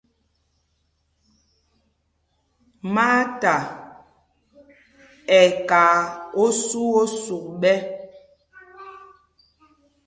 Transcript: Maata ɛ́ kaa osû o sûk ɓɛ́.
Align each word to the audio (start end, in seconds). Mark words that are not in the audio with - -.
Maata 2.93 3.55
ɛ́ 5.39 5.45
kaa 5.69 5.97
osû 6.43 6.81
o 7.01 7.03
sûk 7.21 7.45
ɓɛ́. 7.61 7.77